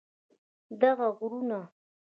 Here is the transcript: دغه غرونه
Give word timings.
دغه 0.81 1.07
غرونه 1.17 1.61